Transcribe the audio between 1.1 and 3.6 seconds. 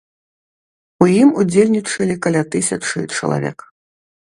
ім удзельнічалі каля тысячы чалавек.